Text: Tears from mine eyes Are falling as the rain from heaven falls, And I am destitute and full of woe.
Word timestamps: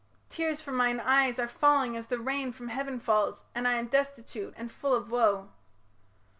Tears 0.31 0.63
from 0.63 0.77
mine 0.77 0.99
eyes 0.99 1.37
Are 1.37 1.47
falling 1.47 1.95
as 1.95 2.07
the 2.07 2.17
rain 2.17 2.51
from 2.53 2.69
heaven 2.69 2.99
falls, 2.99 3.43
And 3.53 3.67
I 3.67 3.73
am 3.73 3.85
destitute 3.85 4.55
and 4.57 4.71
full 4.71 4.95
of 4.95 5.11
woe. 5.11 5.51